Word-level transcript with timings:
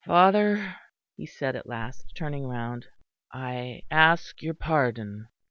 "Father," 0.03 0.77
he 1.15 1.27
said 1.27 1.55
at 1.55 1.67
last, 1.69 2.13
turning 2.15 2.47
round, 2.47 2.87
"I 3.31 3.83
ask 3.91 4.41
your 4.41 4.55
pardon." 4.55 5.27